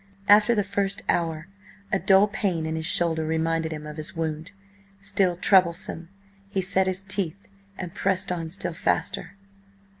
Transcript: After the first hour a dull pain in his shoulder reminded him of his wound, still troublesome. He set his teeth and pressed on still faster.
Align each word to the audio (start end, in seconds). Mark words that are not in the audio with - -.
After 0.27 0.55
the 0.55 0.63
first 0.63 1.03
hour 1.07 1.45
a 1.91 1.99
dull 1.99 2.27
pain 2.27 2.65
in 2.65 2.75
his 2.75 2.87
shoulder 2.87 3.23
reminded 3.23 3.71
him 3.71 3.85
of 3.85 3.97
his 3.97 4.15
wound, 4.15 4.51
still 4.99 5.35
troublesome. 5.37 6.09
He 6.49 6.59
set 6.61 6.87
his 6.87 7.03
teeth 7.03 7.47
and 7.77 7.93
pressed 7.93 8.31
on 8.31 8.49
still 8.49 8.73
faster. 8.73 9.35